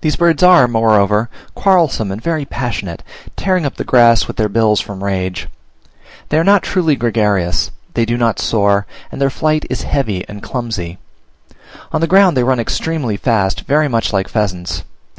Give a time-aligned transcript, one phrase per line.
[0.00, 3.02] These birds are, moreover, quarrelsome and very passionate;
[3.36, 5.46] tearing up the grass with their bills from rage.
[6.30, 10.42] They are not truly gregarious; they do not soar, and their flight is heavy and
[10.42, 10.96] clumsy;
[11.92, 14.84] on the ground they run extremely fast, very much like pheasants.